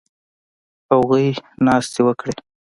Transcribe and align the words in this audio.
هغوی 0.91 1.27
ناستې 1.65 2.01
وکړې 2.07 2.35